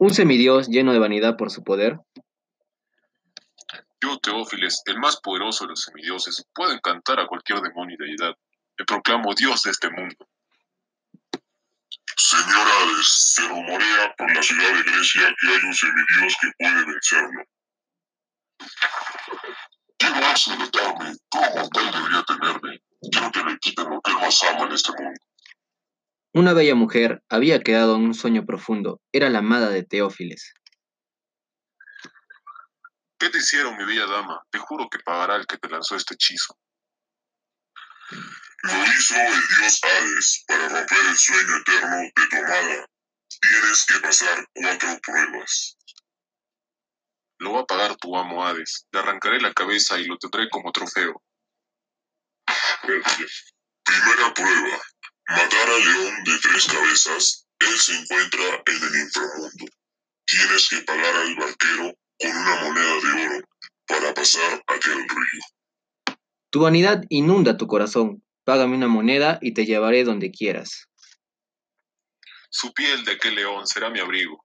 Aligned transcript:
¿Un 0.00 0.14
semidios 0.14 0.68
lleno 0.68 0.92
de 0.92 1.00
vanidad 1.00 1.36
por 1.36 1.50
su 1.50 1.64
poder? 1.64 1.98
Yo, 4.00 4.16
Teófiles, 4.18 4.82
el 4.86 4.98
más 4.98 5.20
poderoso 5.20 5.64
de 5.64 5.70
los 5.70 5.82
semidioses, 5.82 6.46
puedo 6.54 6.72
encantar 6.72 7.18
a 7.18 7.26
cualquier 7.26 7.60
demonio 7.60 7.96
y 7.98 8.06
deidad. 8.06 8.34
Me 8.78 8.84
proclamo 8.84 9.34
Dios 9.34 9.60
de 9.64 9.72
este 9.72 9.90
mundo. 9.90 10.14
Señor 12.16 12.66
Hades, 12.68 13.08
se 13.08 13.48
rumorea 13.48 14.14
por 14.16 14.32
la 14.32 14.40
ciudad 14.40 14.72
de 14.72 14.82
Grecia 14.84 15.34
que 15.40 15.48
hay 15.48 15.64
un 15.64 15.74
semidios 15.74 16.36
que 16.40 16.48
puede 16.58 16.84
vencerlo. 16.84 17.44
¿Qué 19.98 20.10
no 20.10 20.26
hace 20.26 20.54
retarme? 20.54 21.12
Todo 21.28 21.42
mortal 21.56 21.90
debería 21.92 22.22
temerme. 22.22 22.82
Quiero 23.10 23.32
que 23.32 23.42
me 23.42 23.58
quiten 23.58 23.90
lo 23.90 24.00
que 24.00 24.12
él 24.12 24.16
más 24.18 24.42
ama 24.44 24.66
en 24.66 24.72
este 24.72 24.92
mundo. 24.92 25.20
Una 26.38 26.52
bella 26.52 26.76
mujer 26.76 27.20
había 27.28 27.64
quedado 27.64 27.96
en 27.96 28.02
un 28.02 28.14
sueño 28.14 28.46
profundo. 28.46 29.00
Era 29.10 29.28
la 29.28 29.40
amada 29.40 29.70
de 29.70 29.82
Teófiles. 29.82 30.54
¿Qué 33.18 33.28
te 33.28 33.38
hicieron, 33.38 33.76
mi 33.76 33.84
bella 33.84 34.06
dama? 34.06 34.40
Te 34.48 34.60
juro 34.60 34.86
que 34.88 35.00
pagará 35.00 35.34
el 35.34 35.48
que 35.48 35.58
te 35.58 35.68
lanzó 35.68 35.96
este 35.96 36.14
hechizo. 36.14 36.56
Lo 38.62 38.84
hizo 38.84 39.16
el 39.16 39.32
dios 39.32 39.80
Hades 39.82 40.44
para 40.46 40.68
romper 40.68 40.98
el 41.10 41.16
sueño 41.16 41.56
eterno 41.56 41.96
de 41.96 42.12
tu 42.14 42.36
amada. 42.36 42.86
Tienes 43.40 43.86
que 43.88 43.98
pasar 43.98 44.46
cuatro 44.54 45.00
pruebas. 45.02 45.76
Lo 47.40 47.52
va 47.54 47.60
a 47.62 47.66
pagar 47.66 47.96
tu 47.96 48.16
amo 48.16 48.46
Hades. 48.46 48.86
Le 48.92 49.00
arrancaré 49.00 49.40
la 49.40 49.52
cabeza 49.52 49.98
y 49.98 50.04
lo 50.04 50.16
tendré 50.18 50.48
como 50.50 50.70
trofeo. 50.70 51.20
Primera 52.82 54.34
prueba. 54.34 54.78
Matar 55.28 55.68
al 55.68 55.84
león 55.84 56.24
de 56.24 56.32
tres 56.40 56.66
cabezas. 56.66 57.46
Él 57.60 57.78
se 57.78 57.92
encuentra 57.92 58.62
en 58.66 58.76
el 58.76 59.02
inframundo. 59.02 59.66
Tienes 60.24 60.68
que 60.70 60.82
pagar 60.82 61.14
al 61.16 61.36
barquero 61.36 61.92
con 62.18 62.30
una 62.30 62.60
moneda 62.62 62.94
de 63.00 63.26
oro 63.26 63.46
para 63.86 64.14
pasar 64.14 64.62
aquel 64.66 64.98
río. 64.98 66.16
Tu 66.50 66.60
vanidad 66.60 67.02
inunda 67.10 67.58
tu 67.58 67.66
corazón. 67.66 68.22
Págame 68.44 68.76
una 68.76 68.88
moneda 68.88 69.38
y 69.42 69.52
te 69.52 69.66
llevaré 69.66 70.04
donde 70.04 70.30
quieras. 70.30 70.86
Su 72.48 72.72
piel 72.72 73.04
de 73.04 73.12
aquel 73.12 73.34
león 73.34 73.66
será 73.66 73.90
mi 73.90 74.00
abrigo. 74.00 74.42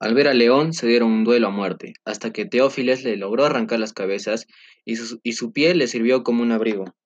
Al 0.00 0.14
ver 0.14 0.28
al 0.28 0.38
león 0.38 0.72
se 0.72 0.86
dieron 0.86 1.12
un 1.12 1.24
duelo 1.24 1.48
a 1.48 1.50
muerte, 1.50 1.92
hasta 2.06 2.32
que 2.32 2.46
Teófiles 2.46 3.04
le 3.04 3.16
logró 3.16 3.44
arrancar 3.44 3.78
las 3.78 3.92
cabezas 3.92 4.46
y 4.86 4.96
su, 4.96 5.20
y 5.22 5.34
su 5.34 5.52
piel 5.52 5.78
le 5.78 5.88
sirvió 5.88 6.22
como 6.22 6.42
un 6.42 6.52
abrigo. 6.52 6.96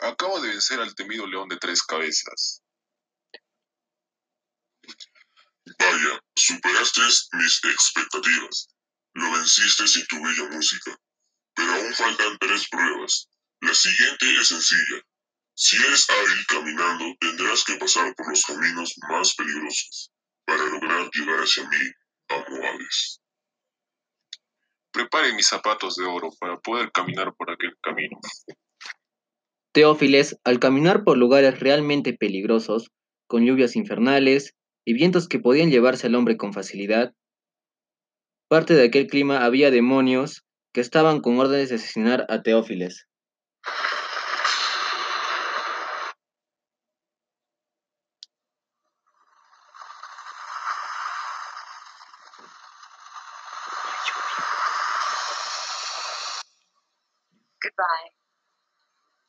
Acabo 0.00 0.40
de 0.40 0.48
vencer 0.48 0.80
al 0.80 0.94
temido 0.94 1.26
león 1.26 1.48
de 1.48 1.58
tres 1.58 1.82
cabezas. 1.82 2.62
Vaya, 5.78 6.20
superaste 6.34 7.00
mis 7.32 7.60
expectativas. 7.64 8.68
Lo 9.14 9.30
venciste 9.32 9.86
sin 9.86 10.06
tu 10.06 10.16
bella 10.22 10.48
música. 10.50 10.96
Pero 11.54 11.72
aún 11.72 11.94
faltan 11.94 12.38
tres 12.38 12.68
pruebas. 12.68 13.28
La 13.60 13.74
siguiente 13.74 14.40
es 14.40 14.48
sencilla. 14.48 15.02
Si 15.54 15.76
eres 15.76 16.08
hábil 16.08 16.46
caminando, 16.46 17.04
tendrás 17.20 17.64
que 17.64 17.76
pasar 17.76 18.14
por 18.14 18.30
los 18.30 18.42
caminos 18.44 18.94
más 19.10 19.34
peligrosos 19.34 20.10
para 20.46 20.64
lograr 20.64 21.10
llegar 21.12 21.40
hacia 21.40 21.68
mí, 21.68 21.92
amo 22.28 22.56
Hades. 22.64 23.20
Prepare 24.90 25.34
mis 25.34 25.46
zapatos 25.46 25.96
de 25.96 26.06
oro 26.06 26.30
para 26.40 26.58
poder 26.58 26.90
caminar 26.90 27.34
por 27.36 27.50
aquel 27.50 27.76
camino. 27.82 28.18
Teófiles, 29.72 30.36
al 30.42 30.58
caminar 30.58 31.04
por 31.04 31.16
lugares 31.16 31.60
realmente 31.60 32.12
peligrosos, 32.12 32.90
con 33.28 33.44
lluvias 33.46 33.76
infernales 33.76 34.56
y 34.84 34.94
vientos 34.94 35.28
que 35.28 35.38
podían 35.38 35.70
llevarse 35.70 36.08
al 36.08 36.16
hombre 36.16 36.36
con 36.36 36.52
facilidad, 36.52 37.14
parte 38.48 38.74
de 38.74 38.86
aquel 38.86 39.06
clima 39.06 39.44
había 39.44 39.70
demonios 39.70 40.42
que 40.74 40.80
estaban 40.80 41.20
con 41.20 41.38
órdenes 41.38 41.68
de 41.68 41.76
asesinar 41.76 42.26
a 42.28 42.42
Teófiles. 42.42 43.06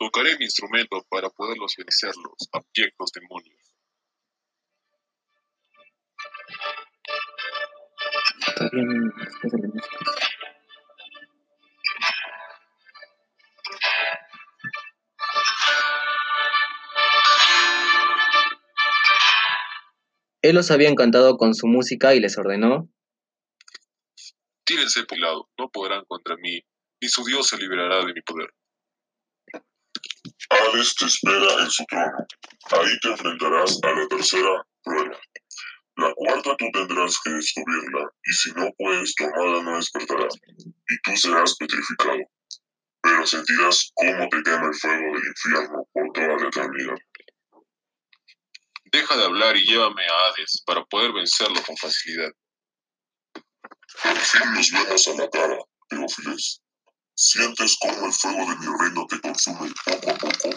Tocaré 0.02 0.36
mi 0.40 0.46
instrumento 0.46 1.06
para 1.10 1.30
poderlos 1.30 1.76
vencer 1.78 2.12
los 2.16 2.50
abyectos 2.52 3.12
demonios. 3.12 3.76
Él 20.42 20.56
los 20.56 20.72
había 20.72 20.90
encantado 20.90 21.38
con 21.38 21.54
su 21.54 21.68
música 21.68 22.16
y 22.16 22.20
les 22.20 22.40
ordenó, 22.40 22.90
Tírense 24.64 25.04
por 25.04 25.20
lado, 25.20 25.52
no 25.60 25.70
podrán 25.70 26.06
contra 26.06 26.38
mí, 26.38 26.60
y 27.00 27.08
su 27.08 27.24
Dios 27.24 27.46
se 27.46 27.58
liberará 27.60 28.04
de 28.04 28.16
mi 28.16 28.22
poder. 28.24 28.52
Hades 30.50 30.96
te 30.96 31.06
espera 31.06 31.64
en 31.64 31.70
su 31.70 31.86
trono. 31.86 32.28
Ahí 32.72 33.00
te 33.02 33.08
enfrentarás 33.10 33.80
a 33.84 33.92
la 33.92 34.08
tercera 34.08 34.66
prueba. 34.84 35.20
La 35.98 36.14
cuarta 36.16 36.56
tú 36.58 36.66
tendrás 36.74 37.18
que 37.24 37.32
descubrirla, 37.32 38.10
y 38.24 38.34
si 38.34 38.52
no 38.54 38.70
puedes, 38.78 39.14
tu 39.16 39.26
amada 39.26 39.64
no 39.64 39.76
despertará, 39.76 40.28
y 40.28 41.02
tú 41.04 41.18
serás 41.18 41.56
petrificado. 41.58 42.20
Pero 43.02 43.26
sentirás 43.26 43.92
cómo 43.96 44.30
te 44.30 44.44
quema 44.44 44.68
el 44.68 44.76
fuego 44.76 45.18
del 45.18 45.28
infierno 45.28 45.88
por 45.92 46.12
toda 46.14 46.38
la 46.38 46.48
eternidad. 46.48 46.98
Deja 48.92 49.18
de 49.18 49.24
hablar 49.24 49.56
y 49.58 49.66
llévame 49.66 50.04
a 50.04 50.28
Hades 50.28 50.64
para 50.66 50.84
poder 50.86 51.14
vencerlo 51.14 51.62
con 51.64 51.78
facilidad. 51.78 52.32
Por 54.04 54.18
fin 54.18 54.54
nos 54.54 54.72
vemos 54.72 55.08
a 55.08 55.14
la 55.16 55.30
cara, 55.30 55.58
Teófiles. 55.90 56.61
Sientes 57.24 57.78
cómo 57.80 58.08
el 58.08 58.14
fuego 58.14 58.40
de 58.50 58.58
mi 58.58 58.66
reino 58.80 59.06
te 59.08 59.22
consume 59.22 59.72
poco 59.86 60.10
a 60.10 60.18
poco. 60.18 60.50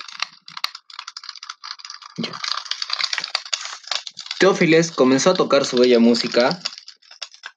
Teófiles 4.39 4.91
comenzó 4.91 5.31
a 5.31 5.35
tocar 5.35 5.67
su 5.67 5.77
bella 5.77 5.99
música. 5.99 6.59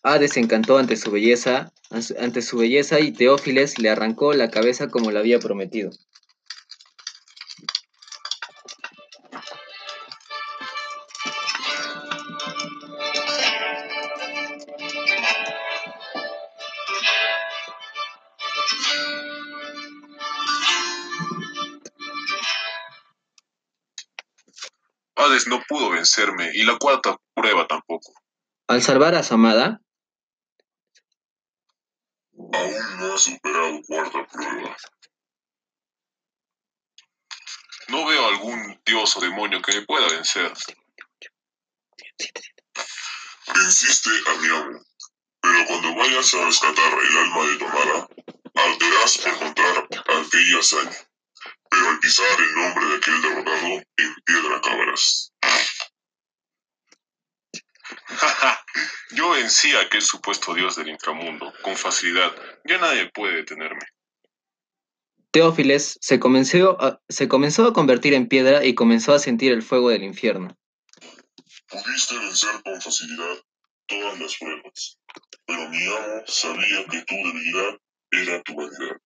Hades 0.03 0.33
se 0.33 0.41
encantó 0.41 0.77
ante 0.77 0.97
su 0.97 1.09
belleza, 1.09 1.71
ante 2.19 2.41
su 2.41 2.57
belleza 2.57 2.99
y 2.99 3.13
Teófiles 3.13 3.79
le 3.79 3.89
arrancó 3.89 4.33
la 4.33 4.51
cabeza 4.51 4.89
como 4.89 5.09
le 5.09 5.19
había 5.19 5.39
prometido. 5.39 5.91
Hades 25.17 25.47
no 25.47 25.63
pudo 25.67 25.89
vencerme 25.89 26.51
y 26.53 26.63
la 26.63 26.77
cuarta 26.77 27.17
prueba 27.33 27.67
tampoco. 27.67 28.13
Al 28.67 28.81
salvar 28.81 29.15
a 29.15 29.23
su 29.23 29.33
amada, 29.33 29.81
Aún 32.53 32.99
no 32.99 33.15
has 33.15 33.21
superado 33.21 33.81
cuarta 33.87 34.27
prueba. 34.27 34.77
No 37.87 38.05
veo 38.05 38.27
algún 38.27 38.79
dios 38.85 39.17
o 39.17 39.21
demonio 39.21 39.61
que 39.61 39.73
me 39.73 39.85
pueda 39.85 40.07
vencer. 40.09 40.53
Venciste 43.55 44.09
a 44.27 44.33
mi 44.35 44.47
amo, 44.49 44.85
pero 45.41 45.65
cuando 45.65 45.95
vayas 45.95 46.33
a 46.33 46.45
rescatar 46.45 46.93
el 46.93 47.17
alma 47.17 47.45
de 47.45 47.57
tu 47.57 47.65
amada, 47.65 48.07
arderás 48.53 49.17
por 49.17 49.39
contar 49.39 49.87
aquella 49.89 50.59
hazaña. 50.59 50.97
Pero 51.69 51.89
al 51.89 51.99
pisar 51.99 52.39
el 52.39 52.55
nombre 52.55 52.85
de 52.85 52.95
aquel 52.97 53.21
derrotado, 53.21 53.83
piedra 54.27 54.57
acabarás. 54.57 55.33
Yo 59.11 59.31
vencí 59.31 59.71
a 59.73 59.81
aquel 59.81 60.01
supuesto 60.01 60.53
dios 60.53 60.75
del 60.75 60.89
inframundo 60.89 61.53
con 61.63 61.75
facilidad. 61.77 62.35
Ya 62.65 62.77
nadie 62.77 63.09
puede 63.13 63.37
detenerme. 63.37 63.81
Teófiles 65.31 65.97
se 66.01 66.19
comenzó, 66.19 66.81
a, 66.81 67.01
se 67.07 67.27
comenzó 67.27 67.65
a 67.67 67.73
convertir 67.73 68.13
en 68.13 68.27
piedra 68.27 68.65
y 68.65 68.75
comenzó 68.75 69.13
a 69.13 69.19
sentir 69.19 69.51
el 69.51 69.61
fuego 69.61 69.89
del 69.89 70.03
infierno. 70.03 70.57
Pudiste 71.69 72.17
vencer 72.17 72.61
con 72.63 72.81
facilidad 72.81 73.37
todas 73.87 74.19
las 74.19 74.37
pruebas, 74.37 74.99
pero 75.45 75.69
mi 75.69 75.85
amo 75.85 76.23
sabía 76.27 76.85
que 76.89 77.03
tu 77.03 77.15
debilidad 77.15 77.77
era 78.11 78.41
tu 78.43 78.55
vanidad. 78.55 78.97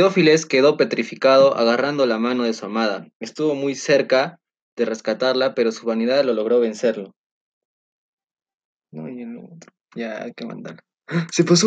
Teófiles 0.00 0.46
quedó 0.46 0.78
petrificado 0.78 1.58
agarrando 1.58 2.06
la 2.06 2.16
mano 2.16 2.44
de 2.44 2.54
su 2.54 2.64
amada. 2.64 3.06
Estuvo 3.20 3.54
muy 3.54 3.74
cerca 3.74 4.40
de 4.74 4.86
rescatarla, 4.86 5.54
pero 5.54 5.72
su 5.72 5.84
vanidad 5.84 6.24
lo 6.24 6.32
logró 6.32 6.58
vencerlo. 6.58 7.14
No, 8.92 9.10
y 9.10 9.20
el 9.20 9.36
otro. 9.36 9.70
Ya, 9.94 10.22
hay 10.22 10.32
que 10.32 10.46
mandar. 10.46 10.82
Se 11.30 11.44
pasó 11.44 11.56